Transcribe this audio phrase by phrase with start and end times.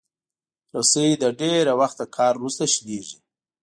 [0.75, 3.17] رسۍ له ډېر وخت کار وروسته شلېږي.